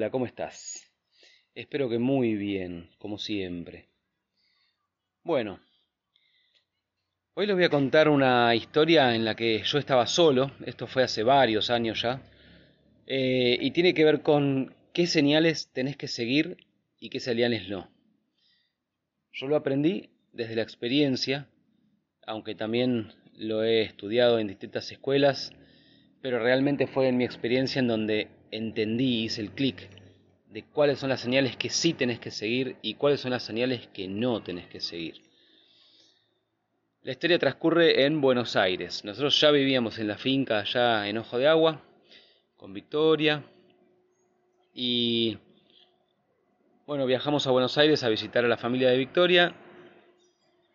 Hola, 0.00 0.10
¿cómo 0.10 0.24
estás? 0.24 0.90
Espero 1.54 1.90
que 1.90 1.98
muy 1.98 2.34
bien, 2.34 2.88
como 2.96 3.18
siempre. 3.18 3.90
Bueno, 5.22 5.60
hoy 7.34 7.46
les 7.46 7.54
voy 7.54 7.66
a 7.66 7.68
contar 7.68 8.08
una 8.08 8.54
historia 8.54 9.14
en 9.14 9.26
la 9.26 9.34
que 9.34 9.62
yo 9.62 9.78
estaba 9.78 10.06
solo, 10.06 10.52
esto 10.64 10.86
fue 10.86 11.02
hace 11.02 11.22
varios 11.22 11.68
años 11.68 12.00
ya, 12.00 12.22
eh, 13.06 13.58
y 13.60 13.72
tiene 13.72 13.92
que 13.92 14.06
ver 14.06 14.22
con 14.22 14.74
qué 14.94 15.06
señales 15.06 15.70
tenés 15.70 15.98
que 15.98 16.08
seguir 16.08 16.56
y 16.98 17.10
qué 17.10 17.20
señales 17.20 17.68
no. 17.68 17.90
Yo 19.34 19.48
lo 19.48 19.56
aprendí 19.56 20.08
desde 20.32 20.56
la 20.56 20.62
experiencia, 20.62 21.46
aunque 22.26 22.54
también 22.54 23.12
lo 23.34 23.64
he 23.64 23.82
estudiado 23.82 24.38
en 24.38 24.48
distintas 24.48 24.90
escuelas, 24.90 25.52
pero 26.22 26.38
realmente 26.38 26.86
fue 26.86 27.08
en 27.08 27.18
mi 27.18 27.24
experiencia 27.24 27.80
en 27.80 27.88
donde 27.88 28.39
entendí, 28.50 29.24
hice 29.24 29.40
el 29.40 29.50
clic 29.50 29.88
de 30.50 30.64
cuáles 30.64 30.98
son 30.98 31.10
las 31.10 31.20
señales 31.20 31.56
que 31.56 31.70
sí 31.70 31.94
tenés 31.94 32.18
que 32.18 32.30
seguir 32.30 32.76
y 32.82 32.94
cuáles 32.94 33.20
son 33.20 33.30
las 33.30 33.42
señales 33.42 33.86
que 33.88 34.08
no 34.08 34.42
tenés 34.42 34.66
que 34.66 34.80
seguir. 34.80 35.22
La 37.02 37.12
historia 37.12 37.38
transcurre 37.38 38.04
en 38.04 38.20
Buenos 38.20 38.56
Aires. 38.56 39.04
Nosotros 39.04 39.40
ya 39.40 39.50
vivíamos 39.50 39.98
en 39.98 40.08
la 40.08 40.18
finca 40.18 40.58
allá 40.58 41.08
en 41.08 41.18
Ojo 41.18 41.38
de 41.38 41.48
Agua, 41.48 41.82
con 42.56 42.74
Victoria, 42.74 43.42
y 44.74 45.38
bueno, 46.86 47.06
viajamos 47.06 47.46
a 47.46 47.52
Buenos 47.52 47.78
Aires 47.78 48.02
a 48.04 48.08
visitar 48.08 48.44
a 48.44 48.48
la 48.48 48.58
familia 48.58 48.90
de 48.90 48.98
Victoria, 48.98 49.54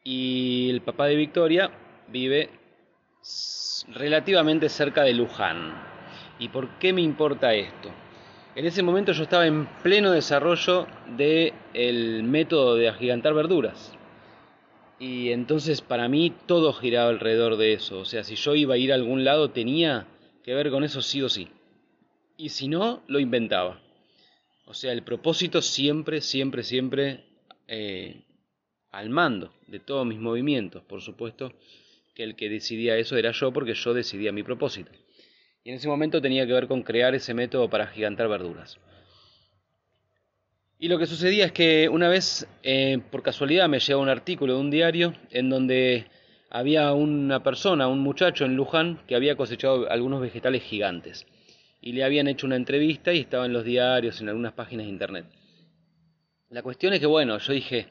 y 0.03 0.69
el 0.69 0.81
papá 0.81 1.07
de 1.07 1.15
Victoria 1.15 1.69
vive 2.07 2.49
relativamente 3.89 4.69
cerca 4.69 5.03
de 5.03 5.13
Luján. 5.13 5.94
¿Y 6.39 6.49
por 6.49 6.77
qué 6.79 6.91
me 6.91 7.01
importa 7.01 7.53
esto? 7.53 7.89
En 8.55 8.65
ese 8.65 8.83
momento 8.83 9.11
yo 9.11 9.23
estaba 9.23 9.47
en 9.47 9.67
pleno 9.83 10.11
desarrollo 10.11 10.87
del 11.17 12.23
método 12.23 12.75
de 12.75 12.89
agigantar 12.89 13.33
verduras. 13.33 13.93
Y 14.99 15.31
entonces 15.31 15.81
para 15.81 16.07
mí 16.07 16.33
todo 16.45 16.73
giraba 16.73 17.09
alrededor 17.09 17.57
de 17.57 17.73
eso. 17.73 17.99
O 17.99 18.05
sea, 18.05 18.23
si 18.23 18.35
yo 18.35 18.55
iba 18.55 18.75
a 18.75 18.77
ir 18.77 18.91
a 18.91 18.95
algún 18.95 19.23
lado 19.25 19.51
tenía 19.51 20.07
que 20.43 20.53
ver 20.53 20.71
con 20.71 20.83
eso 20.83 21.01
sí 21.01 21.21
o 21.21 21.29
sí. 21.29 21.49
Y 22.37 22.49
si 22.49 22.67
no, 22.67 23.01
lo 23.07 23.19
inventaba. 23.19 23.81
O 24.65 24.73
sea, 24.73 24.91
el 24.91 25.03
propósito 25.03 25.61
siempre, 25.61 26.21
siempre, 26.21 26.63
siempre 26.63 27.23
eh, 27.67 28.23
al 28.91 29.09
mando 29.09 29.53
de 29.67 29.79
todos 29.79 30.05
mis 30.05 30.19
movimientos. 30.19 30.81
Por 30.83 31.01
supuesto 31.01 31.53
que 32.13 32.23
el 32.23 32.35
que 32.35 32.49
decidía 32.49 32.97
eso 32.97 33.17
era 33.17 33.31
yo 33.31 33.51
porque 33.51 33.73
yo 33.73 33.93
decidía 33.93 34.31
mi 34.31 34.43
propósito 34.43 34.91
y 35.65 35.71
en 35.71 35.77
ese 35.77 35.87
momento 35.87 36.21
tenía 36.21 36.45
que 36.45 36.53
ver 36.53 36.67
con 36.67 36.83
crear 36.83 37.15
ese 37.15 37.33
método 37.33 37.67
para 37.71 37.87
gigantar 37.87 38.29
verduras. 38.29 38.77
Y 40.77 40.89
lo 40.89 40.99
que 40.99 41.07
sucedía 41.07 41.45
es 41.45 41.51
que 41.51 41.89
una 41.89 42.07
vez, 42.07 42.47
eh, 42.61 42.99
por 43.09 43.23
casualidad, 43.23 43.67
me 43.67 43.79
llegó 43.79 43.99
un 43.99 44.09
artículo 44.09 44.53
de 44.53 44.59
un 44.59 44.69
diario 44.69 45.15
en 45.31 45.49
donde 45.49 46.05
había 46.51 46.93
una 46.93 47.41
persona, 47.41 47.87
un 47.87 47.99
muchacho 47.99 48.45
en 48.45 48.55
Luján, 48.55 48.99
que 49.07 49.15
había 49.15 49.35
cosechado 49.35 49.89
algunos 49.89 50.21
vegetales 50.21 50.61
gigantes. 50.61 51.25
Y 51.81 51.93
le 51.93 52.03
habían 52.03 52.27
hecho 52.27 52.45
una 52.45 52.57
entrevista 52.57 53.11
y 53.11 53.21
estaba 53.21 53.47
en 53.47 53.53
los 53.53 53.65
diarios, 53.65 54.21
en 54.21 54.29
algunas 54.29 54.53
páginas 54.53 54.85
de 54.85 54.91
internet. 54.91 55.25
La 56.49 56.61
cuestión 56.61 56.93
es 56.93 56.99
que, 56.99 57.07
bueno, 57.07 57.39
yo 57.39 57.53
dije, 57.53 57.87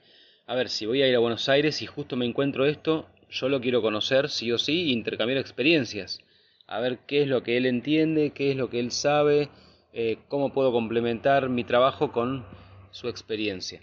a 0.47 0.55
ver, 0.55 0.69
si 0.69 0.87
voy 0.87 1.03
a 1.03 1.09
ir 1.09 1.17
a 1.17 1.19
Buenos 1.19 1.49
Aires 1.49 1.83
y 1.83 1.87
justo 1.87 2.15
me 2.15 2.25
encuentro 2.25 2.67
esto, 2.67 3.09
yo 3.31 3.49
lo 3.49 3.61
quiero 3.61 3.83
conocer 3.83 4.29
sí 4.29 4.53
o 4.53 4.59
sí 4.59 4.91
e 4.91 4.93
intercambiar 4.93 5.39
experiencias 5.39 6.24
a 6.67 6.81
ver 6.81 6.99
qué 7.07 7.23
es 7.23 7.29
lo 7.29 7.43
que 7.43 7.57
él 7.57 7.67
entiende, 7.67 8.31
qué 8.31 8.51
es 8.51 8.57
lo 8.57 8.71
que 8.71 8.81
él 8.81 8.91
sabe, 8.91 9.51
eh, 9.93 10.19
cómo 10.29 10.53
puedo 10.53 10.73
complementar 10.73 11.49
mi 11.49 11.65
trabajo 11.65 12.13
con 12.13 12.45
su 12.91 13.09
experiencia. 13.09 13.83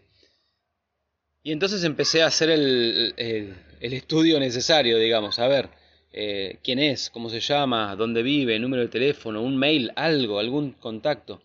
Y 1.43 1.51
entonces 1.51 1.83
empecé 1.83 2.21
a 2.21 2.27
hacer 2.27 2.49
el, 2.49 3.55
estudio 3.79 4.39
necesario, 4.39 4.97
digamos, 4.97 5.39
a 5.39 5.47
ver 5.47 5.69
eh, 6.11 6.59
quién 6.63 6.79
es, 6.79 7.09
cómo 7.09 7.29
se 7.29 7.39
llama, 7.39 7.95
dónde 7.95 8.21
vive, 8.21 8.59
número 8.59 8.83
de 8.83 8.89
teléfono, 8.89 9.41
un 9.41 9.57
mail, 9.57 9.91
algo, 9.95 10.39
algún 10.39 10.73
contacto. 10.73 11.41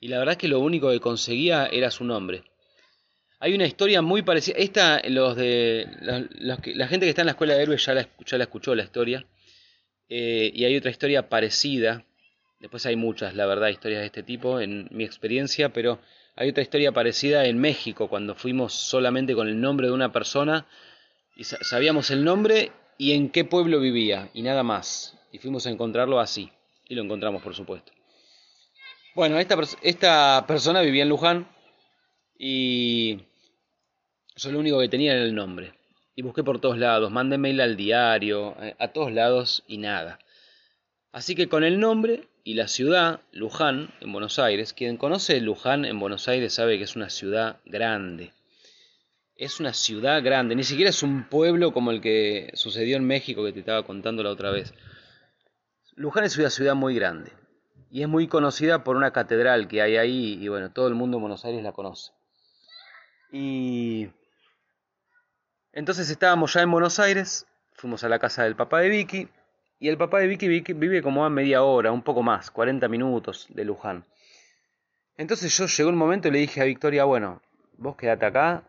Y 0.00 0.08
la 0.08 0.18
verdad 0.18 0.32
es 0.32 0.38
que 0.38 0.48
lo 0.48 0.60
único 0.60 0.90
que 0.90 1.00
conseguía 1.00 1.66
era 1.66 1.90
su 1.90 2.04
nombre. 2.04 2.44
Hay 3.40 3.54
una 3.54 3.66
historia 3.66 4.02
muy 4.02 4.22
parecida. 4.22 4.56
Esta, 4.58 5.00
los 5.08 5.36
de 5.36 5.86
la 6.64 6.88
gente 6.88 7.06
que 7.06 7.10
está 7.10 7.22
en 7.22 7.26
la 7.26 7.32
escuela 7.32 7.54
de 7.54 7.62
héroes 7.62 7.84
ya 7.84 7.94
la 7.94 8.44
escuchó 8.44 8.74
la 8.74 8.84
historia. 8.84 9.26
Eh, 10.08 10.50
y 10.54 10.64
hay 10.64 10.76
otra 10.76 10.90
historia 10.90 11.28
parecida, 11.28 12.04
después 12.60 12.84
hay 12.86 12.96
muchas, 12.96 13.34
la 13.34 13.46
verdad, 13.46 13.68
historias 13.68 14.00
de 14.00 14.06
este 14.06 14.22
tipo 14.22 14.60
en 14.60 14.88
mi 14.90 15.04
experiencia, 15.04 15.72
pero 15.72 15.98
hay 16.36 16.50
otra 16.50 16.62
historia 16.62 16.92
parecida 16.92 17.46
en 17.46 17.58
México, 17.58 18.08
cuando 18.08 18.34
fuimos 18.34 18.74
solamente 18.74 19.34
con 19.34 19.48
el 19.48 19.60
nombre 19.60 19.86
de 19.86 19.92
una 19.92 20.12
persona 20.12 20.66
y 21.36 21.44
sabíamos 21.44 22.10
el 22.10 22.24
nombre 22.24 22.72
y 22.98 23.12
en 23.12 23.30
qué 23.30 23.44
pueblo 23.44 23.80
vivía, 23.80 24.30
y 24.34 24.42
nada 24.42 24.62
más. 24.62 25.18
Y 25.32 25.38
fuimos 25.38 25.66
a 25.66 25.70
encontrarlo 25.70 26.20
así, 26.20 26.50
y 26.88 26.94
lo 26.94 27.02
encontramos, 27.02 27.42
por 27.42 27.54
supuesto. 27.54 27.92
Bueno, 29.14 29.38
esta, 29.38 29.56
esta 29.82 30.44
persona 30.46 30.80
vivía 30.80 31.02
en 31.04 31.08
Luján 31.08 31.48
y 32.36 33.20
yo 34.36 34.50
lo 34.50 34.58
único 34.58 34.80
que 34.80 34.88
tenía 34.88 35.12
era 35.12 35.22
el 35.22 35.34
nombre 35.34 35.72
y 36.16 36.22
busqué 36.22 36.44
por 36.44 36.60
todos 36.60 36.78
lados, 36.78 37.10
mandé 37.10 37.38
mail 37.38 37.60
al 37.60 37.76
diario, 37.76 38.56
eh, 38.60 38.76
a 38.78 38.88
todos 38.88 39.12
lados 39.12 39.64
y 39.66 39.78
nada. 39.78 40.18
Así 41.12 41.34
que 41.34 41.48
con 41.48 41.64
el 41.64 41.80
nombre 41.80 42.28
y 42.44 42.54
la 42.54 42.68
ciudad, 42.68 43.20
Luján, 43.32 43.94
en 44.00 44.12
Buenos 44.12 44.38
Aires, 44.38 44.72
quien 44.72 44.96
conoce 44.96 45.40
Luján 45.40 45.84
en 45.84 45.98
Buenos 45.98 46.28
Aires 46.28 46.52
sabe 46.52 46.78
que 46.78 46.84
es 46.84 46.96
una 46.96 47.10
ciudad 47.10 47.60
grande. 47.64 48.32
Es 49.36 49.58
una 49.58 49.74
ciudad 49.74 50.22
grande, 50.22 50.54
ni 50.54 50.62
siquiera 50.62 50.90
es 50.90 51.02
un 51.02 51.28
pueblo 51.28 51.72
como 51.72 51.90
el 51.90 52.00
que 52.00 52.52
sucedió 52.54 52.96
en 52.96 53.04
México 53.04 53.44
que 53.44 53.52
te 53.52 53.60
estaba 53.60 53.84
contando 53.84 54.22
la 54.22 54.30
otra 54.30 54.50
vez. 54.50 54.74
Luján 55.96 56.24
es 56.24 56.36
una 56.36 56.50
ciudad 56.50 56.74
muy 56.74 56.94
grande 56.94 57.32
y 57.90 58.02
es 58.02 58.08
muy 58.08 58.28
conocida 58.28 58.84
por 58.84 58.96
una 58.96 59.12
catedral 59.12 59.68
que 59.68 59.82
hay 59.82 59.96
ahí 59.96 60.38
y 60.40 60.48
bueno, 60.48 60.72
todo 60.72 60.88
el 60.88 60.94
mundo 60.94 61.16
en 61.16 61.22
Buenos 61.22 61.44
Aires 61.44 61.62
la 61.62 61.72
conoce. 61.72 62.12
Y 63.32 64.08
entonces 65.74 66.08
estábamos 66.08 66.54
ya 66.54 66.62
en 66.62 66.70
Buenos 66.70 67.00
Aires, 67.00 67.46
fuimos 67.72 68.04
a 68.04 68.08
la 68.08 68.20
casa 68.20 68.44
del 68.44 68.54
papá 68.54 68.78
de 68.78 68.88
Vicky, 68.88 69.28
y 69.80 69.88
el 69.88 69.98
papá 69.98 70.20
de 70.20 70.28
Vicky, 70.28 70.48
vive 70.72 71.02
como 71.02 71.24
a 71.24 71.30
media 71.30 71.64
hora, 71.64 71.90
un 71.90 72.02
poco 72.02 72.22
más, 72.22 72.50
40 72.52 72.88
minutos 72.88 73.48
de 73.50 73.64
Luján. 73.64 74.04
Entonces 75.16 75.56
yo 75.58 75.66
llegó 75.66 75.90
un 75.90 75.96
momento 75.96 76.28
y 76.28 76.30
le 76.30 76.38
dije 76.38 76.60
a 76.60 76.64
Victoria, 76.64 77.04
bueno, 77.04 77.42
vos 77.76 77.96
quedate 77.96 78.24
acá. 78.24 78.62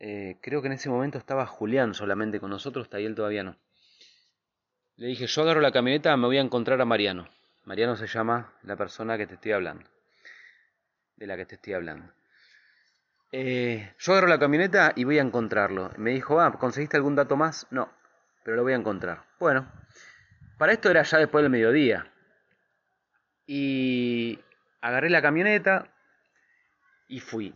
Eh, 0.00 0.38
creo 0.40 0.60
que 0.60 0.66
en 0.66 0.74
ese 0.74 0.90
momento 0.90 1.18
estaba 1.18 1.46
Julián 1.46 1.94
solamente 1.94 2.40
con 2.40 2.50
nosotros, 2.50 2.88
él 2.92 3.14
todavía 3.14 3.44
no. 3.44 3.56
Le 4.96 5.06
dije, 5.06 5.26
yo 5.26 5.42
agarro 5.42 5.60
la 5.60 5.72
camioneta, 5.72 6.16
me 6.16 6.26
voy 6.26 6.38
a 6.38 6.42
encontrar 6.42 6.80
a 6.80 6.84
Mariano. 6.84 7.28
Mariano 7.64 7.96
se 7.96 8.06
llama 8.06 8.52
la 8.64 8.76
persona 8.76 9.16
que 9.16 9.26
te 9.26 9.34
estoy 9.34 9.52
hablando. 9.52 9.88
De 11.16 11.26
la 11.26 11.36
que 11.36 11.46
te 11.46 11.54
estoy 11.54 11.74
hablando. 11.74 12.12
Eh, 13.32 13.94
yo 13.98 14.12
agarro 14.12 14.26
la 14.28 14.38
camioneta 14.38 14.92
y 14.96 15.04
voy 15.04 15.18
a 15.18 15.22
encontrarlo. 15.22 15.90
Me 15.96 16.10
dijo, 16.10 16.40
ah, 16.40 16.52
¿conseguiste 16.58 16.96
algún 16.96 17.14
dato 17.14 17.36
más? 17.36 17.66
No, 17.70 17.88
pero 18.44 18.56
lo 18.56 18.62
voy 18.62 18.72
a 18.72 18.76
encontrar. 18.76 19.24
Bueno, 19.38 19.70
para 20.58 20.72
esto 20.72 20.90
era 20.90 21.02
ya 21.02 21.18
después 21.18 21.42
del 21.42 21.50
mediodía. 21.50 22.10
Y 23.46 24.38
agarré 24.80 25.10
la 25.10 25.22
camioneta 25.22 25.88
y 27.08 27.20
fui. 27.20 27.54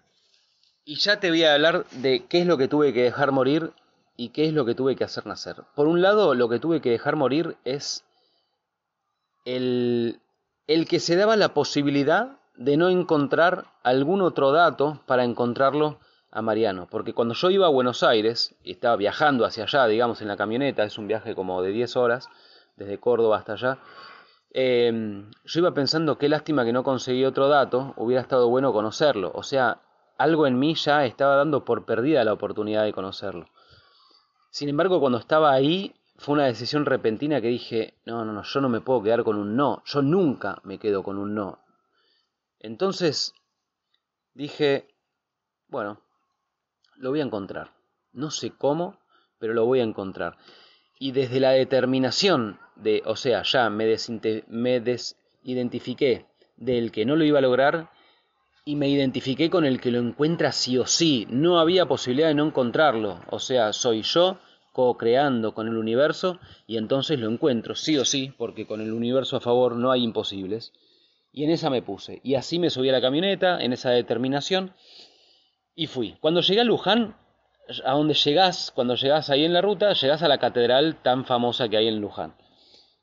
Y 0.85 0.97
ya 0.97 1.19
te 1.19 1.31
voy 1.31 1.45
a 1.45 1.55
hablar 1.55 1.87
de 1.91 2.27
qué 2.27 2.41
es 2.41 2.47
lo 2.47 2.59
que 2.59 2.69
tuve 2.69 2.93
que 2.93 3.03
dejar 3.03 3.33
morir 3.33 3.73
y 4.17 4.29
qué 4.31 4.47
es 4.47 4.53
lo 4.53 4.65
que 4.65 4.75
tuve 4.75 4.97
que 4.97 5.05
hacer 5.05 5.27
nacer. 5.27 5.57
Por 5.75 5.89
un 5.89 6.03
lado, 6.03 6.35
lo 6.35 6.49
que 6.49 6.59
tuve 6.61 6.81
que 6.81 6.91
dejar 6.91 7.17
morir 7.17 7.57
es 7.65 8.05
el, 9.45 10.21
el 10.67 10.87
que 10.87 11.01
se 11.01 11.17
daba 11.17 11.37
la 11.37 11.55
posibilidad 11.55 12.39
de 12.57 12.77
no 12.77 12.89
encontrar 12.89 13.67
algún 13.83 14.23
otro 14.23 14.53
dato 14.53 15.01
para 15.07 15.25
encontrarlo 15.25 15.99
a 16.31 16.43
Mariano. 16.43 16.89
Porque 16.91 17.15
cuando 17.15 17.35
yo 17.35 17.51
iba 17.51 17.67
a 17.67 17.71
Buenos 17.71 18.03
Aires 18.03 18.57
y 18.63 18.73
estaba 18.73 18.97
viajando 18.97 19.45
hacia 19.45 19.65
allá, 19.65 19.87
digamos 19.87 20.21
en 20.21 20.29
la 20.29 20.37
camioneta, 20.37 20.85
es 20.85 20.99
un 20.99 21.07
viaje 21.07 21.35
como 21.35 21.63
de 21.63 21.71
10 21.71 21.97
horas, 21.97 22.29
desde 22.77 22.99
Córdoba 22.99 23.39
hasta 23.39 23.53
allá, 23.53 23.79
em, 24.51 25.31
yo 25.45 25.61
iba 25.61 25.75
pensando 25.75 26.19
qué 26.19 26.29
lástima 26.29 26.65
que 26.65 26.73
no 26.73 26.83
conseguí 26.83 27.25
otro 27.25 27.49
dato, 27.49 27.95
hubiera 27.97 28.21
estado 28.21 28.49
bueno 28.49 28.73
conocerlo. 28.73 29.31
O 29.35 29.43
sea, 29.43 29.81
algo 30.19 30.47
en 30.47 30.59
mí 30.59 30.75
ya 30.75 31.05
estaba 31.05 31.37
dando 31.37 31.65
por 31.65 31.85
perdida 31.85 32.25
la 32.25 32.33
oportunidad 32.33 32.85
de 32.85 32.93
conocerlo. 32.93 33.47
Sin 34.51 34.69
embargo, 34.69 35.01
cuando 35.01 35.19
estaba 35.19 35.53
ahí, 35.53 35.95
fue 36.17 36.35
una 36.35 36.47
decisión 36.47 36.87
repentina 36.87 37.41
que 37.41 37.49
dije, 37.49 37.95
no, 38.07 38.25
no, 38.25 38.33
no, 38.33 38.43
yo 38.43 38.61
no 38.61 38.69
me 38.69 38.81
puedo 38.81 39.03
quedar 39.03 39.25
con 39.25 39.37
un 39.37 39.57
no, 39.57 39.83
yo 39.85 40.03
nunca 40.03 40.61
me 40.63 40.79
quedo 40.79 41.03
con 41.03 41.19
un 41.19 41.35
no, 41.35 41.64
entonces 42.65 43.35
dije, 44.33 44.89
bueno, 45.69 46.01
lo 46.97 47.11
voy 47.11 47.21
a 47.21 47.25
encontrar. 47.25 47.73
No 48.15 48.31
sé 48.31 48.53
cómo, 48.57 48.99
pero 49.39 49.53
lo 49.53 49.67
voy 49.67 49.81
a 49.81 49.85
encontrar. 49.85 50.39
Y 50.99 51.13
desde 51.13 51.41
la 51.41 51.51
determinación 51.51 52.59
de, 52.77 53.03
o 53.05 53.17
sea, 53.17 53.43
ya 53.43 53.69
me, 53.69 53.85
desidentifiqué 54.81 56.25
del 56.57 56.91
que 56.91 57.05
no 57.05 57.17
lo 57.17 57.25
iba 57.25 57.41
a 57.41 57.43
lograr, 57.43 57.91
y 58.65 58.77
me 58.77 58.89
identifiqué 58.89 59.51
con 59.51 59.67
el 59.67 59.79
que 59.79 59.91
lo 59.91 59.99
encuentra 59.99 60.51
sí 60.51 60.79
o 60.79 60.87
sí. 60.87 61.27
No 61.29 61.59
había 61.59 61.85
posibilidad 61.85 62.29
de 62.29 62.35
no 62.35 62.47
encontrarlo. 62.47 63.21
O 63.29 63.41
sea, 63.41 63.75
soy 63.75 64.01
yo 64.01 64.39
co-creando 64.73 65.53
con 65.53 65.69
el 65.69 65.77
universo 65.77 66.41
y 66.67 66.79
entonces 66.79 67.21
lo 67.21 67.31
encuentro 67.31 67.75
sí 67.75 67.99
o 67.99 68.07
sí, 68.07 68.33
porque 68.39 68.67
con 68.67 68.81
el 68.81 68.95
universo 68.95 69.37
a 69.37 69.41
favor 69.41 69.77
no 69.77 69.91
hay 69.91 70.03
imposibles. 70.03 70.73
Y 71.37 71.43
en 71.43 71.51
esa 71.51 71.69
me 71.69 71.83
puse. 71.83 72.21
Y 72.23 72.37
así 72.37 72.61
me 72.61 72.71
subí 72.71 72.89
a 72.91 72.93
la 72.93 73.01
camioneta, 73.01 73.61
en 73.61 73.73
esa 73.73 73.91
determinación, 73.91 74.73
y 75.75 75.89
fui. 75.89 76.17
Cuando 76.21 76.41
llegué 76.41 76.61
a 76.61 76.65
Luján, 76.65 77.17
a 77.85 77.93
donde 77.93 78.15
llegás, 78.15 78.71
cuando 78.73 78.95
llegás 78.95 79.31
ahí 79.31 79.45
en 79.45 79.53
la 79.53 79.61
ruta, 79.61 79.93
llegás 79.95 80.23
a 80.23 80.29
la 80.29 80.39
catedral 80.39 81.03
tan 81.03 81.25
famosa 81.25 81.69
que 81.69 81.77
hay 81.77 81.89
en 81.89 82.01
Luján. 82.01 82.37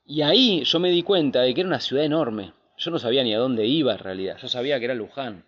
Y 0.06 0.22
ahí 0.22 0.64
yo 0.64 0.80
me 0.80 0.90
di 0.90 1.02
cuenta 1.02 1.42
de 1.42 1.52
que 1.52 1.60
era 1.60 1.68
una 1.68 1.80
ciudad 1.80 2.06
enorme. 2.06 2.54
Yo 2.78 2.90
no 2.90 2.98
sabía 2.98 3.22
ni 3.22 3.34
a 3.34 3.38
dónde 3.38 3.66
iba 3.66 3.92
en 3.92 3.98
realidad, 3.98 4.38
yo 4.40 4.48
sabía 4.48 4.78
que 4.78 4.86
era 4.86 4.94
Luján. 4.94 5.44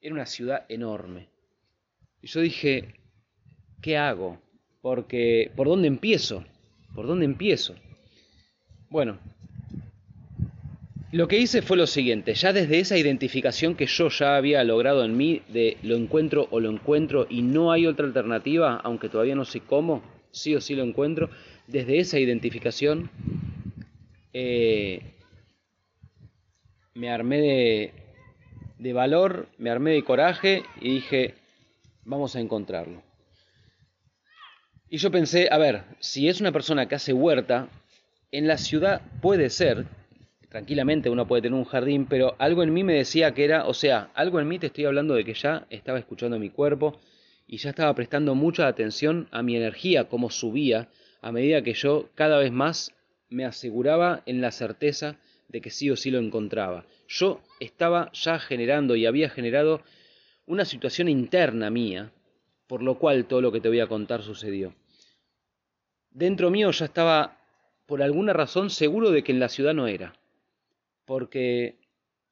Era 0.00 0.14
una 0.14 0.24
ciudad 0.24 0.64
enorme. 0.70 1.28
Y 2.22 2.28
yo 2.28 2.40
dije, 2.40 2.94
¿qué 3.82 3.98
hago? 3.98 4.40
Porque, 4.80 5.52
¿por 5.54 5.68
dónde 5.68 5.88
empiezo? 5.88 6.42
¿Por 6.94 7.06
dónde 7.06 7.26
empiezo? 7.26 7.74
Bueno, 8.88 9.18
lo 11.12 11.28
que 11.28 11.38
hice 11.38 11.62
fue 11.62 11.76
lo 11.76 11.86
siguiente, 11.86 12.34
ya 12.34 12.52
desde 12.52 12.80
esa 12.80 12.98
identificación 12.98 13.76
que 13.76 13.86
yo 13.86 14.08
ya 14.08 14.36
había 14.36 14.64
logrado 14.64 15.04
en 15.04 15.16
mí 15.16 15.42
de 15.48 15.76
lo 15.82 15.96
encuentro 15.96 16.48
o 16.50 16.60
lo 16.60 16.70
encuentro 16.70 17.26
y 17.30 17.42
no 17.42 17.70
hay 17.70 17.86
otra 17.86 18.06
alternativa, 18.06 18.80
aunque 18.82 19.08
todavía 19.08 19.34
no 19.34 19.44
sé 19.44 19.60
cómo, 19.60 20.02
sí 20.32 20.54
o 20.54 20.60
sí 20.60 20.74
lo 20.74 20.82
encuentro, 20.82 21.30
desde 21.68 21.98
esa 21.98 22.18
identificación 22.18 23.10
eh, 24.32 25.14
me 26.94 27.10
armé 27.10 27.40
de, 27.40 27.92
de 28.78 28.92
valor, 28.92 29.48
me 29.58 29.70
armé 29.70 29.92
de 29.92 30.02
coraje 30.02 30.64
y 30.80 30.94
dije, 30.94 31.34
vamos 32.04 32.34
a 32.34 32.40
encontrarlo. 32.40 33.02
Y 34.88 34.98
yo 34.98 35.10
pensé, 35.10 35.48
a 35.50 35.58
ver, 35.58 35.84
si 36.00 36.28
es 36.28 36.40
una 36.40 36.52
persona 36.52 36.86
que 36.86 36.94
hace 36.94 37.12
huerta, 37.12 37.68
en 38.30 38.46
la 38.46 38.56
ciudad 38.56 39.02
puede 39.20 39.50
ser, 39.50 39.86
tranquilamente 40.56 41.10
uno 41.10 41.28
puede 41.28 41.42
tener 41.42 41.58
un 41.58 41.66
jardín, 41.66 42.06
pero 42.06 42.34
algo 42.38 42.62
en 42.62 42.72
mí 42.72 42.82
me 42.82 42.94
decía 42.94 43.34
que 43.34 43.44
era, 43.44 43.66
o 43.66 43.74
sea, 43.74 44.10
algo 44.14 44.40
en 44.40 44.48
mí 44.48 44.58
te 44.58 44.68
estoy 44.68 44.86
hablando 44.86 45.14
de 45.14 45.22
que 45.22 45.34
ya 45.34 45.66
estaba 45.68 45.98
escuchando 45.98 46.38
mi 46.38 46.48
cuerpo 46.48 46.98
y 47.46 47.58
ya 47.58 47.68
estaba 47.68 47.94
prestando 47.94 48.34
mucha 48.34 48.66
atención 48.66 49.28
a 49.32 49.42
mi 49.42 49.54
energía, 49.54 50.08
cómo 50.08 50.30
subía, 50.30 50.88
a 51.20 51.30
medida 51.30 51.60
que 51.60 51.74
yo 51.74 52.08
cada 52.14 52.38
vez 52.38 52.52
más 52.52 52.94
me 53.28 53.44
aseguraba 53.44 54.22
en 54.24 54.40
la 54.40 54.50
certeza 54.50 55.18
de 55.48 55.60
que 55.60 55.68
sí 55.68 55.90
o 55.90 55.96
sí 55.96 56.10
lo 56.10 56.20
encontraba. 56.20 56.86
Yo 57.06 57.42
estaba 57.60 58.10
ya 58.14 58.38
generando 58.38 58.96
y 58.96 59.04
había 59.04 59.28
generado 59.28 59.82
una 60.46 60.64
situación 60.64 61.10
interna 61.10 61.68
mía, 61.68 62.12
por 62.66 62.82
lo 62.82 62.98
cual 62.98 63.26
todo 63.26 63.42
lo 63.42 63.52
que 63.52 63.60
te 63.60 63.68
voy 63.68 63.80
a 63.80 63.88
contar 63.88 64.22
sucedió. 64.22 64.74
Dentro 66.12 66.50
mío 66.50 66.70
ya 66.70 66.86
estaba, 66.86 67.42
por 67.84 68.02
alguna 68.02 68.32
razón, 68.32 68.70
seguro 68.70 69.10
de 69.10 69.22
que 69.22 69.32
en 69.32 69.40
la 69.40 69.50
ciudad 69.50 69.74
no 69.74 69.86
era, 69.86 70.14
porque 71.06 71.78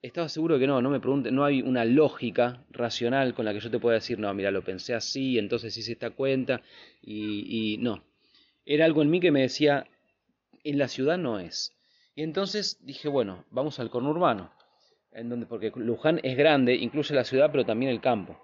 estaba 0.03 0.29
seguro 0.29 0.59
que 0.59 0.67
no, 0.67 0.83
no 0.83 0.91
me 0.91 1.01
pregunte, 1.01 1.31
no 1.31 1.45
hay 1.45 1.63
una 1.63 1.87
lógica 1.87 2.63
racional 2.71 3.33
con 3.33 3.47
la 3.47 3.55
que 3.55 3.61
yo 3.61 3.71
te 3.71 3.79
pueda 3.79 3.95
decir, 3.95 4.19
no, 4.19 4.33
mira, 4.35 4.51
lo 4.51 4.63
pensé 4.63 4.95
así, 4.95 5.39
entonces 5.39 5.77
hice 5.79 5.93
esta 5.93 6.11
cuenta, 6.11 6.61
y, 7.01 7.75
y 7.75 7.79
no. 7.79 8.05
Era 8.67 8.85
algo 8.85 9.01
en 9.03 9.11
mí 9.11 9.21
que 9.21 9.31
me 9.31 9.41
decía, 9.41 9.87
en 10.63 10.79
la 10.79 10.89
ciudad 10.89 11.17
no 11.17 11.39
es. 11.39 11.73
Y 12.15 12.23
entonces 12.23 12.79
dije, 12.83 13.09
bueno, 13.09 13.45
vamos 13.51 13.81
al 13.81 13.91
conurbano, 13.91 14.53
en 15.13 15.29
donde, 15.31 15.47
porque 15.47 15.73
Luján 15.77 16.21
es 16.23 16.37
grande, 16.37 16.75
incluye 16.75 17.15
la 17.15 17.25
ciudad, 17.25 17.51
pero 17.51 17.65
también 17.65 17.91
el 17.91 18.01
campo. 18.01 18.39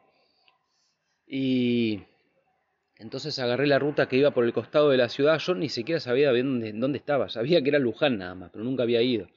Y 1.26 2.00
entonces 2.96 3.38
agarré 3.38 3.66
la 3.66 3.78
ruta 3.78 4.08
que 4.08 4.16
iba 4.16 4.30
por 4.32 4.44
el 4.44 4.52
costado 4.52 4.90
de 4.90 4.96
la 4.96 5.08
ciudad. 5.08 5.38
Yo 5.38 5.54
ni 5.54 5.68
siquiera 5.68 6.00
sabía 6.00 6.32
dónde, 6.32 6.72
dónde 6.72 6.98
estaba. 6.98 7.28
Sabía 7.28 7.62
que 7.62 7.68
era 7.68 7.78
Luján 7.78 8.18
nada 8.18 8.34
más, 8.34 8.50
pero 8.50 8.64
nunca 8.64 8.82
había 8.82 9.00
ido. 9.02 9.28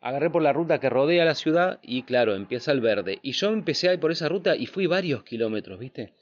Agarré 0.00 0.30
por 0.30 0.42
la 0.42 0.52
ruta 0.52 0.78
que 0.78 0.90
rodea 0.90 1.24
la 1.24 1.34
ciudad 1.34 1.80
y 1.82 2.02
claro, 2.02 2.34
empieza 2.36 2.72
el 2.72 2.80
verde. 2.80 3.18
Y 3.22 3.32
yo 3.32 3.48
empecé 3.48 3.88
a 3.88 3.94
ir 3.94 4.00
por 4.00 4.12
esa 4.12 4.28
ruta 4.28 4.54
y 4.54 4.66
fui 4.66 4.86
varios 4.86 5.24
kilómetros, 5.24 5.78
¿viste? 5.78 6.14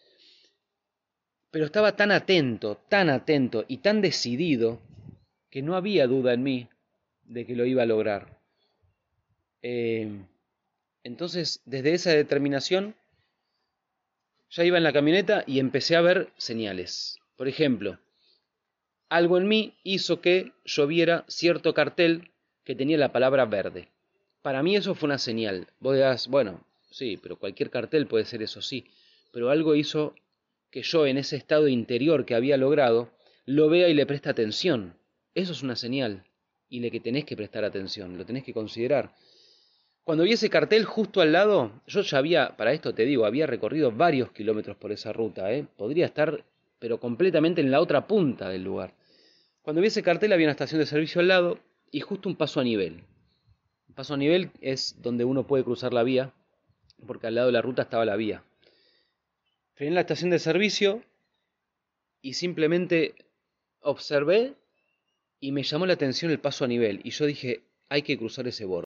Pero 1.50 1.66
estaba 1.66 1.94
tan 1.94 2.10
atento, 2.10 2.78
tan 2.88 3.10
atento 3.10 3.64
y 3.68 3.78
tan 3.78 4.00
decidido 4.00 4.80
que 5.50 5.62
no 5.62 5.76
había 5.76 6.06
duda 6.06 6.32
en 6.32 6.42
mí 6.42 6.68
de 7.24 7.46
que 7.46 7.56
lo 7.56 7.66
iba 7.66 7.82
a 7.82 7.86
lograr. 7.86 8.40
Eh, 9.62 10.10
entonces, 11.02 11.62
desde 11.64 11.94
esa 11.94 12.10
determinación, 12.10 12.94
ya 14.50 14.64
iba 14.64 14.78
en 14.78 14.84
la 14.84 14.92
camioneta 14.92 15.44
y 15.46 15.58
empecé 15.58 15.96
a 15.96 16.00
ver 16.00 16.32
señales. 16.36 17.18
Por 17.36 17.48
ejemplo, 17.48 17.98
algo 19.08 19.38
en 19.38 19.48
mí 19.48 19.78
hizo 19.82 20.20
que 20.20 20.52
yo 20.64 20.86
viera 20.86 21.24
cierto 21.28 21.74
cartel 21.74 22.30
que 22.66 22.74
tenía 22.74 22.98
la 22.98 23.12
palabra 23.12 23.46
verde. 23.46 23.88
Para 24.42 24.62
mí 24.62 24.74
eso 24.76 24.94
fue 24.96 25.06
una 25.06 25.18
señal. 25.18 25.68
Vos 25.78 25.94
dirás, 25.94 26.26
bueno, 26.26 26.66
sí, 26.90 27.16
pero 27.16 27.38
cualquier 27.38 27.70
cartel 27.70 28.08
puede 28.08 28.24
ser 28.24 28.42
eso, 28.42 28.60
sí. 28.60 28.84
Pero 29.32 29.50
algo 29.50 29.76
hizo 29.76 30.14
que 30.70 30.82
yo 30.82 31.06
en 31.06 31.16
ese 31.16 31.36
estado 31.36 31.68
interior 31.68 32.26
que 32.26 32.34
había 32.34 32.56
logrado, 32.56 33.08
lo 33.44 33.70
vea 33.70 33.88
y 33.88 33.94
le 33.94 34.04
preste 34.04 34.28
atención. 34.28 34.94
Eso 35.34 35.52
es 35.52 35.62
una 35.62 35.76
señal 35.76 36.24
y 36.68 36.80
le 36.80 36.90
que 36.90 36.98
tenés 36.98 37.24
que 37.24 37.36
prestar 37.36 37.64
atención, 37.64 38.18
lo 38.18 38.26
tenés 38.26 38.42
que 38.42 38.52
considerar. 38.52 39.14
Cuando 40.02 40.24
vi 40.24 40.32
ese 40.32 40.50
cartel 40.50 40.84
justo 40.84 41.20
al 41.20 41.32
lado, 41.32 41.70
yo 41.86 42.02
ya 42.02 42.18
había, 42.18 42.56
para 42.56 42.72
esto 42.72 42.94
te 42.94 43.04
digo, 43.04 43.26
había 43.26 43.46
recorrido 43.46 43.92
varios 43.92 44.32
kilómetros 44.32 44.76
por 44.76 44.90
esa 44.90 45.12
ruta, 45.12 45.52
¿eh? 45.52 45.66
podría 45.76 46.06
estar, 46.06 46.44
pero 46.80 46.98
completamente 46.98 47.60
en 47.60 47.70
la 47.70 47.80
otra 47.80 48.08
punta 48.08 48.48
del 48.48 48.64
lugar. 48.64 48.92
Cuando 49.62 49.80
vi 49.80 49.88
ese 49.88 50.02
cartel 50.02 50.32
había 50.32 50.46
una 50.46 50.52
estación 50.52 50.80
de 50.80 50.86
servicio 50.86 51.20
al 51.20 51.28
lado 51.28 51.60
y 51.90 52.00
justo 52.00 52.28
un 52.28 52.36
paso 52.36 52.60
a 52.60 52.64
nivel. 52.64 53.04
Un 53.88 53.94
paso 53.94 54.14
a 54.14 54.16
nivel 54.16 54.50
es 54.60 54.96
donde 55.02 55.24
uno 55.24 55.46
puede 55.46 55.64
cruzar 55.64 55.92
la 55.92 56.02
vía, 56.02 56.32
porque 57.06 57.26
al 57.26 57.34
lado 57.34 57.48
de 57.48 57.52
la 57.52 57.62
ruta 57.62 57.82
estaba 57.82 58.04
la 58.04 58.16
vía. 58.16 58.42
Frené 59.74 59.88
en 59.88 59.94
la 59.94 60.00
estación 60.00 60.30
de 60.30 60.38
servicio 60.38 61.02
y 62.22 62.34
simplemente 62.34 63.14
observé 63.80 64.54
y 65.38 65.52
me 65.52 65.62
llamó 65.62 65.86
la 65.86 65.92
atención 65.92 66.30
el 66.30 66.40
paso 66.40 66.64
a 66.64 66.68
nivel 66.68 67.00
y 67.04 67.10
yo 67.10 67.26
dije, 67.26 67.62
hay 67.88 68.02
que 68.02 68.16
cruzar 68.16 68.48
ese 68.48 68.64
borde. 68.64 68.85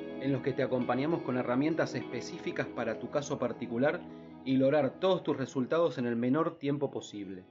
en 0.21 0.31
los 0.31 0.41
que 0.43 0.53
te 0.53 0.63
acompañamos 0.63 1.23
con 1.23 1.37
herramientas 1.37 1.95
específicas 1.95 2.67
para 2.67 2.99
tu 2.99 3.09
caso 3.09 3.39
particular 3.39 4.01
y 4.45 4.55
lograr 4.57 4.99
todos 4.99 5.23
tus 5.23 5.35
resultados 5.35 5.97
en 5.97 6.05
el 6.05 6.15
menor 6.15 6.57
tiempo 6.57 6.91
posible. 6.91 7.43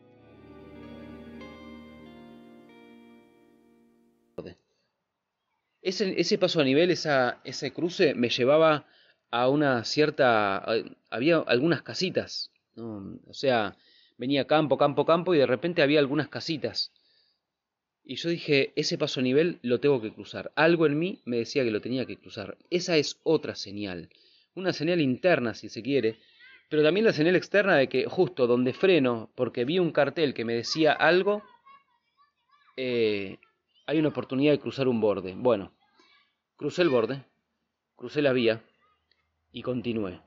Ese, 5.83 6.21
ese 6.21 6.39
paso 6.39 6.61
a 6.61 6.65
nivel, 6.65 6.91
esa, 6.91 7.41
ese 7.43 7.73
cruce, 7.73 8.15
me 8.15 8.29
llevaba 8.29 8.87
a 9.31 9.49
una 9.49 9.85
cierta... 9.85 10.63
había 11.09 11.39
algunas 11.39 11.83
casitas, 11.83 12.53
o 12.77 13.33
sea, 13.33 13.77
venía 14.19 14.47
campo, 14.47 14.77
campo, 14.77 15.07
campo 15.07 15.35
y 15.35 15.39
de 15.39 15.47
repente 15.47 15.83
había 15.83 15.99
algunas 15.99 16.29
casitas. 16.29 16.93
Y 18.05 18.17
yo 18.17 18.29
dije, 18.29 18.73
ese 18.77 18.99
paso 18.99 19.21
a 19.21 19.23
nivel 19.23 19.59
lo 19.63 19.81
tengo 19.81 20.01
que 20.01 20.13
cruzar. 20.13 20.53
Algo 20.57 20.87
en 20.87 20.99
mí 20.99 21.21
me 21.25 21.39
decía 21.39 21.65
que 21.65 21.71
lo 21.71 21.81
tenía 21.81 22.07
que 22.07 22.17
cruzar. 22.17 22.57
Esa 22.71 22.97
es 22.97 23.21
otra 23.23 23.55
señal. 23.55 24.09
Una 24.55 24.73
señal 24.73 25.01
interna, 25.01 25.55
si 25.55 25.69
se 25.69 25.83
quiere, 25.83 26.19
pero 26.69 26.83
también 26.83 27.07
la 27.07 27.13
señal 27.13 27.37
externa 27.37 27.77
de 27.77 27.89
que 27.89 28.07
justo 28.07 28.47
donde 28.47 28.73
freno, 28.73 29.31
porque 29.35 29.65
vi 29.65 29.79
un 29.79 29.93
cartel 29.93 30.35
que 30.35 30.45
me 30.45 30.55
decía 30.55 30.93
algo, 30.93 31.43
eh, 32.77 33.39
hay 33.87 33.99
una 33.99 34.09
oportunidad 34.09 34.53
de 34.53 34.61
cruzar 34.61 34.89
un 34.89 35.01
borde. 35.01 35.35
Bueno, 35.37 35.73
crucé 36.57 36.83
el 36.83 36.89
borde, 36.89 37.25
crucé 37.97 38.23
la 38.23 38.33
vía, 38.33 38.63
y 39.53 39.63
continué. 39.63 40.21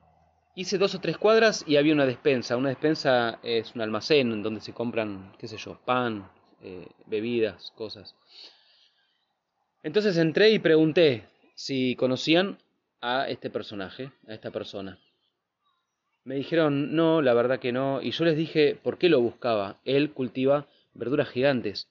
Hice 0.55 0.77
dos 0.77 0.93
o 0.95 0.99
tres 0.99 1.17
cuadras 1.17 1.63
y 1.67 1.77
había 1.77 1.93
una 1.93 2.05
despensa. 2.05 2.57
Una 2.57 2.69
despensa 2.69 3.39
es 3.41 3.73
un 3.75 3.81
almacén 3.81 4.43
donde 4.43 4.61
se 4.61 4.73
compran, 4.73 5.33
qué 5.39 5.47
sé 5.47 5.57
yo, 5.57 5.79
pan, 5.85 6.29
eh, 6.63 6.87
bebidas, 7.05 7.71
cosas. 7.75 8.15
Entonces 9.83 10.17
entré 10.17 10.51
y 10.51 10.59
pregunté 10.59 11.27
si 11.55 11.95
conocían 11.95 12.57
a 13.01 13.27
este 13.27 13.49
personaje, 13.49 14.11
a 14.27 14.33
esta 14.33 14.49
persona. 14.49 14.97
Me 16.23 16.35
dijeron, 16.35 16.95
no, 16.95 17.21
la 17.21 17.33
verdad 17.33 17.59
que 17.59 17.73
no. 17.73 18.01
Y 18.01 18.11
yo 18.11 18.23
les 18.23 18.37
dije, 18.37 18.79
¿por 18.81 18.97
qué 18.97 19.09
lo 19.09 19.19
buscaba? 19.19 19.81
Él 19.83 20.11
cultiva 20.11 20.67
verduras 20.93 21.29
gigantes. 21.29 21.89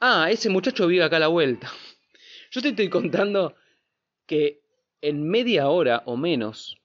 Ah, 0.00 0.30
ese 0.30 0.48
muchacho 0.48 0.86
vive 0.86 1.04
acá 1.04 1.16
a 1.16 1.20
la 1.20 1.28
vuelta. 1.28 1.70
Yo 2.50 2.62
te 2.62 2.68
estoy 2.68 2.88
contando 2.88 3.54
que 4.26 4.62
en 5.00 5.28
media 5.28 5.68
hora 5.68 6.02
o 6.06 6.16
menos 6.16 6.78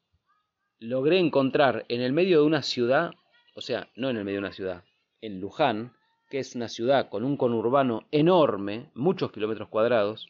logré 0.80 1.20
encontrar 1.20 1.86
en 1.90 2.02
el 2.02 2.12
medio 2.12 2.40
de 2.40 2.46
una 2.46 2.64
ciudad, 2.64 3.12
o 3.56 3.62
sea, 3.62 3.90
no 3.96 4.10
en 4.10 4.18
el 4.18 4.26
medio 4.26 4.38
de 4.38 4.46
una 4.46 4.54
ciudad, 4.54 4.84
en 5.22 5.40
Luján, 5.40 5.94
que 6.30 6.40
es 6.40 6.56
una 6.56 6.70
ciudad 6.70 7.10
con 7.10 7.24
un 7.24 7.38
conurbano 7.38 8.08
enorme, 8.12 8.90
muchos 8.94 9.32
kilómetros 9.32 9.70
cuadrados, 9.70 10.30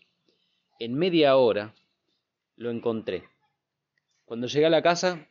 en 0.80 0.94
media 0.94 1.36
hora 1.36 1.74
lo 2.56 2.72
encontré. 2.72 3.24
Cuando 4.26 4.48
llegué 4.48 4.66
a 4.66 4.70
la 4.70 4.82
casa, 4.82 5.28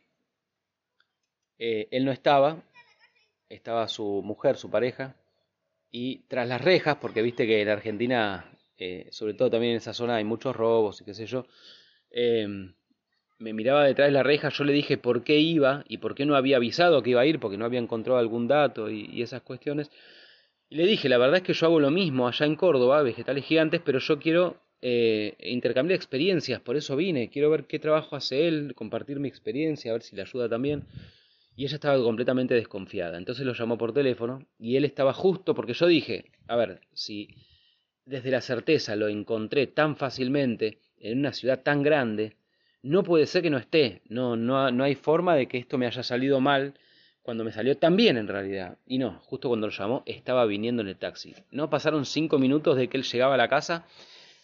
eh, 1.57 1.87
él 1.91 2.05
no 2.05 2.11
estaba, 2.11 2.63
estaba 3.49 3.87
su 3.87 4.21
mujer, 4.23 4.57
su 4.57 4.69
pareja, 4.69 5.15
y 5.91 6.19
tras 6.27 6.47
las 6.47 6.61
rejas, 6.61 6.97
porque 6.97 7.21
viste 7.21 7.47
que 7.47 7.61
en 7.61 7.69
Argentina, 7.69 8.45
eh, 8.77 9.07
sobre 9.11 9.33
todo 9.33 9.49
también 9.49 9.71
en 9.71 9.77
esa 9.77 9.93
zona, 9.93 10.15
hay 10.15 10.23
muchos 10.23 10.55
robos 10.55 11.01
y 11.01 11.05
qué 11.05 11.13
sé 11.13 11.25
yo, 11.25 11.45
em, 12.11 12.73
me 13.39 13.53
miraba 13.53 13.85
detrás 13.85 14.07
de 14.07 14.11
la 14.11 14.23
reja, 14.23 14.49
yo 14.49 14.63
le 14.65 14.73
dije 14.73 14.97
por 14.97 15.23
qué 15.23 15.39
iba 15.39 15.83
y 15.87 15.97
por 15.97 16.13
qué 16.13 16.25
no 16.25 16.35
había 16.35 16.57
avisado 16.57 17.01
que 17.01 17.11
iba 17.11 17.21
a 17.21 17.25
ir, 17.25 17.39
porque 17.39 17.57
no 17.57 17.65
había 17.65 17.79
encontrado 17.79 18.19
algún 18.19 18.47
dato 18.47 18.89
y, 18.89 19.21
esas 19.21 19.41
cuestiones. 19.41 19.89
Y 20.69 20.75
le 20.75 20.85
dije, 20.85 21.09
la 21.09 21.17
verdad 21.17 21.37
es 21.37 21.43
que 21.43 21.53
yo 21.53 21.65
hago 21.65 21.79
lo 21.79 21.89
mismo 21.89 22.27
allá 22.27 22.45
en 22.45 22.55
Córdoba, 22.55 23.01
vegetales 23.01 23.43
gigantes, 23.43 23.81
pero 23.83 23.97
yo 23.97 24.19
quiero 24.19 24.57
eh, 24.81 25.35
intercambiar 25.39 25.95
experiencias, 25.95 26.61
por 26.61 26.77
eso 26.77 26.95
vine, 26.95 27.29
quiero 27.29 27.49
ver 27.49 27.65
qué 27.65 27.79
trabajo 27.79 28.15
hace 28.15 28.47
él, 28.47 28.73
compartir 28.75 29.19
mi 29.19 29.27
experiencia, 29.27 29.91
a 29.91 29.93
ver 29.93 30.03
si 30.03 30.15
le 30.15 30.21
ayuda 30.21 30.47
también. 30.47 30.83
Y 31.55 31.65
ella 31.65 31.75
estaba 31.75 32.01
completamente 32.01 32.53
desconfiada. 32.53 33.17
Entonces 33.17 33.45
lo 33.45 33.53
llamó 33.53 33.77
por 33.77 33.93
teléfono 33.93 34.45
y 34.59 34.77
él 34.77 34.85
estaba 34.85 35.11
justo 35.11 35.55
porque 35.55 35.73
yo 35.73 35.87
dije, 35.87 36.25
a 36.47 36.55
ver, 36.55 36.81
si 36.93 37.29
desde 38.05 38.31
la 38.31 38.41
certeza 38.41 38.95
lo 38.95 39.07
encontré 39.09 39.67
tan 39.67 39.97
fácilmente 39.97 40.77
en 40.99 41.19
una 41.19 41.33
ciudad 41.33 41.63
tan 41.63 41.81
grande, 41.83 42.37
no 42.81 43.03
puede 43.03 43.25
ser 43.25 43.41
que 43.41 43.49
no 43.49 43.57
esté. 43.57 44.03
No, 44.07 44.37
no, 44.37 44.71
no 44.71 44.83
hay 44.83 44.95
forma 44.95 45.35
de 45.35 45.47
que 45.47 45.57
esto 45.57 45.77
me 45.77 45.87
haya 45.87 46.03
salido 46.03 46.39
mal 46.39 46.75
cuando 47.21 47.43
me 47.43 47.51
salió 47.51 47.77
tan 47.77 47.95
bien 47.95 48.17
en 48.17 48.27
realidad. 48.27 48.77
Y 48.87 48.97
no, 48.97 49.19
justo 49.25 49.49
cuando 49.49 49.67
lo 49.67 49.73
llamó 49.73 50.03
estaba 50.05 50.45
viniendo 50.45 50.81
en 50.81 50.87
el 50.87 50.97
taxi. 50.97 51.35
No 51.51 51.69
pasaron 51.69 52.05
cinco 52.05 52.39
minutos 52.39 52.77
de 52.77 52.87
que 52.87 52.97
él 52.97 53.03
llegaba 53.03 53.35
a 53.35 53.37
la 53.37 53.47
casa 53.47 53.85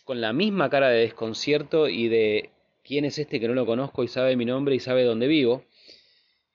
con 0.03 0.21
la 0.21 0.33
misma 0.33 0.69
cara 0.69 0.89
de 0.89 0.99
desconcierto 0.99 1.89
y 1.89 2.07
de 2.07 2.51
quién 2.83 3.05
es 3.05 3.17
este 3.17 3.39
que 3.39 3.47
no 3.47 3.55
lo 3.55 3.65
conozco 3.65 4.03
y 4.03 4.07
sabe 4.07 4.35
mi 4.35 4.45
nombre 4.45 4.75
y 4.75 4.79
sabe 4.79 5.03
dónde 5.03 5.27
vivo. 5.27 5.63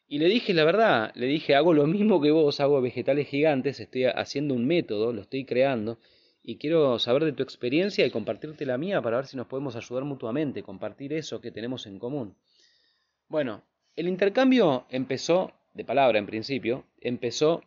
Y 0.06 0.18
le 0.18 0.26
dije 0.26 0.54
la 0.54 0.64
verdad, 0.64 1.12
le 1.14 1.26
dije, 1.26 1.54
hago 1.54 1.72
lo 1.72 1.86
mismo 1.86 2.20
que 2.20 2.30
vos, 2.30 2.60
hago 2.60 2.80
vegetales 2.80 3.28
gigantes, 3.28 3.78
estoy 3.78 4.06
haciendo 4.06 4.54
un 4.54 4.66
método, 4.66 5.12
lo 5.12 5.22
estoy 5.22 5.44
creando, 5.44 5.98
y 6.42 6.56
quiero 6.56 6.98
saber 6.98 7.24
de 7.24 7.32
tu 7.32 7.42
experiencia 7.42 8.04
y 8.04 8.10
compartirte 8.10 8.66
la 8.66 8.78
mía 8.78 9.00
para 9.02 9.18
ver 9.18 9.26
si 9.26 9.36
nos 9.36 9.46
podemos 9.46 9.76
ayudar 9.76 10.04
mutuamente, 10.04 10.62
compartir 10.62 11.12
eso 11.12 11.40
que 11.40 11.52
tenemos 11.52 11.86
en 11.86 11.98
común. 11.98 12.34
Bueno, 13.28 13.62
el 13.94 14.08
intercambio 14.08 14.86
empezó, 14.90 15.52
de 15.74 15.84
palabra 15.84 16.18
en 16.18 16.26
principio, 16.26 16.84
empezó 17.00 17.62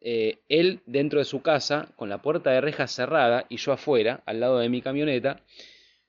eh, 0.00 0.38
él 0.48 0.80
dentro 0.86 1.18
de 1.18 1.24
su 1.24 1.42
casa, 1.42 1.88
con 1.96 2.08
la 2.08 2.22
puerta 2.22 2.50
de 2.50 2.60
rejas 2.60 2.90
cerrada 2.90 3.46
y 3.48 3.56
yo 3.56 3.72
afuera, 3.72 4.22
al 4.26 4.40
lado 4.40 4.58
de 4.58 4.68
mi 4.68 4.82
camioneta, 4.82 5.40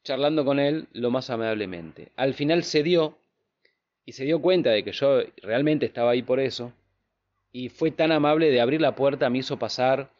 charlando 0.04 0.46
con 0.46 0.60
él 0.60 0.88
lo 0.92 1.12
más 1.12 1.30
amablemente. 1.30 2.12
Al 2.16 2.34
final 2.34 2.64
se 2.64 2.84
dio 2.84 3.18
y 4.06 4.12
se 4.12 4.26
dio 4.26 4.42
cuenta 4.42 4.70
de 4.70 4.84
que 4.84 4.92
yo 4.92 5.22
realmente 5.42 5.86
estaba 5.86 6.12
ahí 6.12 6.22
por 6.22 6.40
eso, 6.40 6.74
y 7.52 7.70
fue 7.70 7.90
tan 7.92 8.12
amable 8.12 8.52
de 8.52 8.60
abrir 8.60 8.82
la 8.82 8.96
puerta, 8.96 9.30
me 9.30 9.38
hizo 9.38 9.58
pasar, 9.58 10.12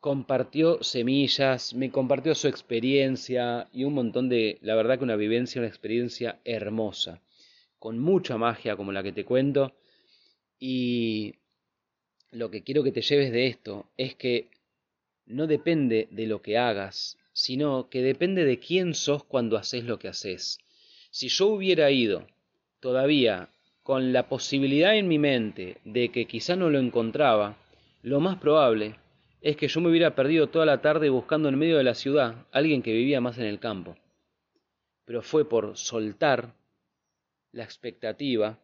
compartió 0.00 0.82
semillas, 0.82 1.74
me 1.74 1.92
compartió 1.92 2.34
su 2.34 2.48
experiencia 2.48 3.68
y 3.72 3.84
un 3.84 3.94
montón 3.94 4.28
de, 4.28 4.58
la 4.62 4.74
verdad 4.74 4.98
que 4.98 5.04
una 5.04 5.14
vivencia, 5.14 5.60
una 5.60 5.68
experiencia 5.68 6.40
hermosa, 6.44 7.22
con 7.78 8.00
mucha 8.00 8.36
magia 8.36 8.74
como 8.74 8.90
la 8.90 9.04
que 9.04 9.12
te 9.12 9.24
cuento, 9.24 9.74
y 10.64 11.34
lo 12.30 12.52
que 12.52 12.62
quiero 12.62 12.84
que 12.84 12.92
te 12.92 13.02
lleves 13.02 13.32
de 13.32 13.48
esto 13.48 13.90
es 13.96 14.14
que 14.14 14.48
no 15.26 15.48
depende 15.48 16.06
de 16.12 16.28
lo 16.28 16.40
que 16.40 16.56
hagas, 16.56 17.18
sino 17.32 17.88
que 17.88 18.00
depende 18.00 18.44
de 18.44 18.60
quién 18.60 18.94
sos 18.94 19.24
cuando 19.24 19.56
haces 19.56 19.82
lo 19.82 19.98
que 19.98 20.06
haces. 20.06 20.60
Si 21.10 21.26
yo 21.26 21.48
hubiera 21.48 21.90
ido 21.90 22.28
todavía 22.78 23.48
con 23.82 24.12
la 24.12 24.28
posibilidad 24.28 24.96
en 24.96 25.08
mi 25.08 25.18
mente 25.18 25.78
de 25.84 26.10
que 26.10 26.26
quizá 26.26 26.54
no 26.54 26.70
lo 26.70 26.78
encontraba, 26.78 27.56
lo 28.02 28.20
más 28.20 28.38
probable 28.38 28.94
es 29.40 29.56
que 29.56 29.66
yo 29.66 29.80
me 29.80 29.90
hubiera 29.90 30.14
perdido 30.14 30.46
toda 30.48 30.64
la 30.64 30.80
tarde 30.80 31.10
buscando 31.10 31.48
en 31.48 31.58
medio 31.58 31.76
de 31.76 31.82
la 31.82 31.96
ciudad 31.96 32.46
alguien 32.52 32.82
que 32.82 32.92
vivía 32.92 33.20
más 33.20 33.36
en 33.36 33.46
el 33.46 33.58
campo. 33.58 33.96
Pero 35.06 35.22
fue 35.22 35.48
por 35.48 35.76
soltar 35.76 36.54
la 37.50 37.64
expectativa, 37.64 38.60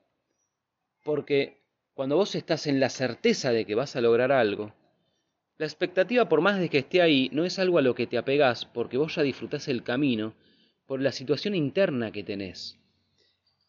porque 1.03 1.59
cuando 1.99 2.15
vos 2.15 2.37
estás 2.37 2.69
en 2.69 2.79
la 2.79 2.91
certeza 2.91 3.51
de 3.51 3.65
que 3.65 3.75
vas 3.75 3.97
a 3.97 4.01
lograr 4.01 4.31
algo, 4.31 4.73
la 5.57 5.67
expectativa 5.67 6.29
por 6.29 6.41
más 6.41 6.61
de 6.61 6.69
que 6.69 6.79
esté 6.79 7.03
ahí 7.03 7.29
no 7.33 7.45
es 7.45 7.59
algo 7.59 7.77
a 7.77 7.83
lo 7.83 7.97
que 7.97 8.07
te 8.07 8.17
apegás 8.17 8.67
porque 8.67 8.97
vos 8.97 9.17
ya 9.17 9.23
disfrutás 9.25 9.67
el 9.67 9.83
camino 9.83 10.33
por 10.87 11.03
la 11.03 11.11
situación 11.11 11.57
interna 11.57 12.13
que 12.13 12.23
tenés 12.23 12.79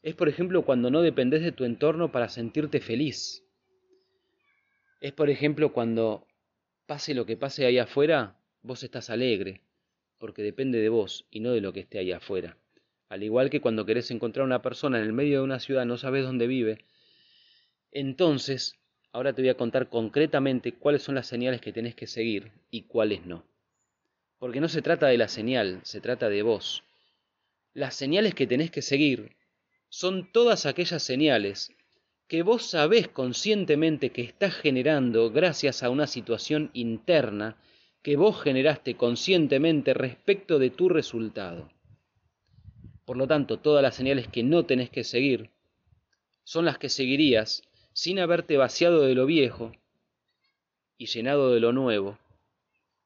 es, 0.04 0.14
por 0.14 0.30
ejemplo, 0.30 0.64
cuando 0.64 0.92
no 0.92 1.02
dependes 1.02 1.42
de 1.42 1.52
tu 1.52 1.66
entorno 1.66 2.12
para 2.12 2.30
sentirte 2.30 2.82
feliz. 2.82 3.44
Es, 5.02 5.12
por 5.12 5.32
ejemplo, 5.32 5.74
cuando 5.74 6.28
pase 6.86 7.16
lo 7.16 7.26
que 7.26 7.36
pase 7.36 7.66
ahí 7.66 7.80
afuera, 7.80 8.38
vos 8.62 8.84
estás 8.84 9.10
alegre, 9.10 9.64
porque 10.20 10.44
depende 10.44 10.78
de 10.78 10.90
vos 10.90 11.26
y 11.32 11.40
no 11.40 11.50
de 11.50 11.62
lo 11.62 11.74
que 11.74 11.80
esté 11.80 11.98
ahí 11.98 12.12
afuera. 12.12 12.60
Al 13.10 13.24
igual 13.24 13.50
que 13.50 13.60
cuando 13.60 13.88
querés 13.88 14.12
encontrar 14.12 14.44
a 14.44 14.46
una 14.46 14.62
persona 14.62 15.00
en 15.00 15.06
el 15.06 15.14
medio 15.14 15.40
de 15.40 15.46
una 15.46 15.60
ciudad, 15.60 15.88
no 15.88 15.98
sabes 15.98 16.24
dónde 16.26 16.46
vive, 16.46 16.86
entonces, 17.91 18.75
ahora 19.12 19.34
te 19.34 19.41
voy 19.41 19.50
a 19.50 19.58
contar 19.58 19.89
concretamente 19.89 20.74
cuáles 20.74 21.01
son 21.01 21.15
las 21.15 21.27
señales 21.27 21.62
que 21.62 21.74
tenés 21.74 21.96
que 21.96 22.08
seguir 22.08 22.51
y 22.69 22.84
cuáles 22.84 23.25
no. 23.25 23.46
Porque 24.38 24.62
no 24.62 24.69
se 24.69 24.81
trata 24.81 25.08
de 25.08 25.17
la 25.17 25.27
señal, 25.27 25.81
se 25.84 26.00
trata 26.00 26.29
de 26.29 26.43
vos. 26.43 26.84
Las 27.74 27.96
señales 27.96 28.36
que 28.36 28.48
tenés 28.48 28.72
que 28.72 28.81
seguir 28.81 29.36
son 29.89 30.31
todas 30.31 30.65
aquellas 30.65 31.01
señales 31.01 31.75
que 32.27 32.43
vos 32.43 32.63
sabés 32.63 33.08
conscientemente 33.08 34.12
que 34.12 34.22
estás 34.22 34.53
generando 34.53 35.31
gracias 35.31 35.81
a 35.81 35.89
una 35.89 36.05
situación 36.05 36.69
interna 36.74 37.58
que 38.03 38.15
vos 38.15 38.39
generaste 38.41 38.96
conscientemente 38.96 39.96
respecto 39.96 40.60
de 40.60 40.69
tu 40.69 40.89
resultado. 40.89 41.72
Por 43.03 43.17
lo 43.17 43.27
tanto, 43.27 43.58
todas 43.58 43.81
las 43.81 43.96
señales 43.96 44.27
que 44.27 44.43
no 44.43 44.65
tenés 44.65 44.91
que 44.91 45.03
seguir 45.03 45.50
son 46.43 46.65
las 46.65 46.77
que 46.77 46.89
seguirías 46.89 47.63
sin 48.00 48.18
haberte 48.18 48.56
vaciado 48.56 49.01
de 49.01 49.13
lo 49.13 49.25
viejo 49.25 49.74
y 50.98 51.08
llenado 51.08 51.53
de 51.53 51.60
lo 51.60 51.74
nuevo, 51.74 52.18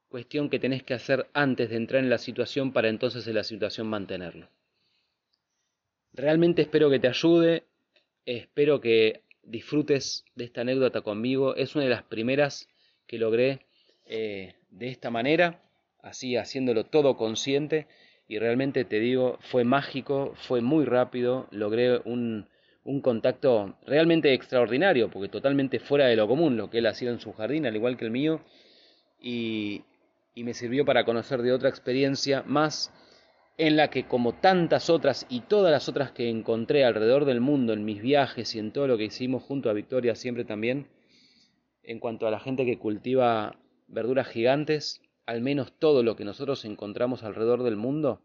cuestión 0.08 0.52
que 0.52 0.60
tenés 0.60 0.84
que 0.84 0.94
hacer 0.94 1.26
antes 1.34 1.72
de 1.72 1.78
entrar 1.78 2.04
en 2.04 2.12
la 2.12 2.20
situación 2.20 2.72
para 2.72 2.90
entonces 2.90 3.26
en 3.26 3.34
la 3.34 3.44
situación 3.44 3.88
mantenerlo. 3.88 4.50
Realmente 6.14 6.62
espero 6.62 6.92
que 6.92 7.00
te 7.00 7.08
ayude, 7.08 7.64
espero 8.28 8.82
que 8.82 9.22
disfrutes 9.42 10.26
de 10.36 10.44
esta 10.44 10.62
anécdota 10.62 11.02
conmigo. 11.02 11.56
Es 11.56 11.74
una 11.74 11.86
de 11.86 11.90
las 11.90 12.04
primeras 12.04 12.70
que 13.08 13.18
logré 13.18 13.66
eh, 14.06 14.54
de 14.70 14.90
esta 14.90 15.10
manera, 15.10 15.64
así 16.04 16.38
haciéndolo 16.38 16.84
todo 16.84 17.18
consciente. 17.18 17.88
Y 18.28 18.38
realmente 18.38 18.86
te 18.86 19.00
digo, 19.00 19.40
fue 19.42 19.64
mágico, 19.64 20.36
fue 20.36 20.62
muy 20.62 20.86
rápido, 20.86 21.48
logré 21.50 21.98
un, 22.06 22.48
un 22.86 23.02
contacto 23.02 23.76
realmente 23.86 24.34
extraordinario, 24.34 25.10
porque 25.10 25.30
totalmente 25.30 25.80
fuera 25.80 26.08
de 26.08 26.16
lo 26.16 26.28
común 26.28 26.58
lo 26.58 26.70
que 26.70 26.80
él 26.80 26.88
hacía 26.88 27.10
en 27.10 27.20
su 27.20 27.34
jardín, 27.34 27.66
al 27.66 27.76
igual 27.76 27.98
que 27.98 28.06
el 28.06 28.12
mío, 28.12 28.42
y, 29.22 29.84
y 30.36 30.44
me 30.44 30.54
sirvió 30.54 30.86
para 30.86 31.06
conocer 31.06 31.42
de 31.42 31.54
otra 31.54 31.70
experiencia 31.70 32.44
más 32.46 32.92
en 33.58 33.78
la 33.78 33.90
que 33.90 34.08
como 34.08 34.34
tantas 34.34 34.90
otras 34.90 35.26
y 35.30 35.42
todas 35.42 35.72
las 35.72 35.88
otras 35.88 36.12
que 36.12 36.30
encontré 36.30 36.84
alrededor 36.84 37.26
del 37.26 37.40
mundo 37.40 37.74
en 37.74 37.86
mis 37.86 38.02
viajes 38.02 38.56
y 38.56 38.60
en 38.60 38.72
todo 38.72 38.88
lo 38.88 38.98
que 38.98 39.06
hicimos 39.06 39.44
junto 39.44 39.70
a 39.70 39.74
Victoria 39.74 40.16
siempre 40.16 40.44
también, 40.44 40.88
en 41.84 42.00
cuanto 42.00 42.28
a 42.28 42.32
la 42.32 42.40
gente 42.40 42.66
que 42.66 42.80
cultiva 42.80 43.56
verduras 43.88 44.28
gigantes, 44.28 45.02
al 45.26 45.42
menos 45.42 45.72
todo 45.78 46.04
lo 46.04 46.16
que 46.16 46.26
nosotros 46.26 46.66
encontramos 46.66 47.24
alrededor 47.24 47.64
del 47.64 47.76
mundo, 47.76 48.22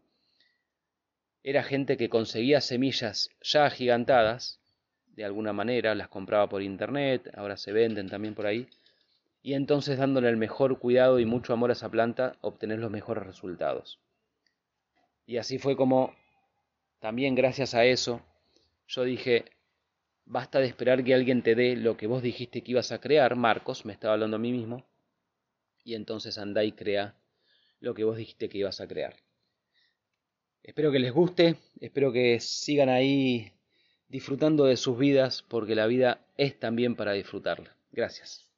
era 1.43 1.63
gente 1.63 1.97
que 1.97 2.09
conseguía 2.09 2.61
semillas 2.61 3.29
ya 3.41 3.65
agigantadas, 3.65 4.59
de 5.07 5.25
alguna 5.25 5.53
manera, 5.53 5.95
las 5.95 6.09
compraba 6.09 6.47
por 6.47 6.61
internet, 6.61 7.29
ahora 7.35 7.57
se 7.57 7.71
venden 7.71 8.09
también 8.09 8.35
por 8.35 8.45
ahí, 8.45 8.67
y 9.41 9.53
entonces 9.53 9.97
dándole 9.97 10.29
el 10.29 10.37
mejor 10.37 10.79
cuidado 10.79 11.19
y 11.19 11.25
mucho 11.25 11.53
amor 11.53 11.69
a 11.69 11.73
esa 11.73 11.89
planta, 11.89 12.35
obtener 12.41 12.79
los 12.79 12.91
mejores 12.91 13.25
resultados. 13.25 13.99
Y 15.25 15.37
así 15.37 15.59
fue 15.59 15.75
como, 15.75 16.13
también 16.99 17.35
gracias 17.35 17.73
a 17.73 17.85
eso, 17.85 18.21
yo 18.87 19.03
dije, 19.03 19.45
basta 20.25 20.59
de 20.59 20.67
esperar 20.67 21.03
que 21.03 21.13
alguien 21.13 21.41
te 21.41 21.55
dé 21.55 21.75
lo 21.75 21.95
que 21.97 22.07
vos 22.07 22.21
dijiste 22.21 22.61
que 22.63 22.71
ibas 22.71 22.91
a 22.91 22.99
crear, 22.99 23.35
Marcos, 23.35 23.85
me 23.85 23.93
estaba 23.93 24.13
hablando 24.13 24.35
a 24.35 24.39
mí 24.39 24.51
mismo, 24.51 24.85
y 25.83 25.95
entonces 25.95 26.37
anda 26.37 26.63
y 26.63 26.73
crea 26.73 27.15
lo 27.79 27.93
que 27.93 28.03
vos 28.03 28.17
dijiste 28.17 28.49
que 28.49 28.57
ibas 28.57 28.81
a 28.81 28.87
crear. 28.87 29.15
Espero 30.69 30.91
que 30.91 30.99
les 30.99 31.11
guste, 31.11 31.55
espero 31.81 32.11
que 32.11 32.39
sigan 32.39 32.89
ahí 32.89 33.51
disfrutando 34.07 34.65
de 34.65 34.77
sus 34.77 34.99
vidas, 34.99 35.41
porque 35.41 35.73
la 35.73 35.87
vida 35.87 36.27
es 36.37 36.59
también 36.59 36.95
para 36.95 37.13
disfrutarla. 37.13 37.75
Gracias. 37.91 38.48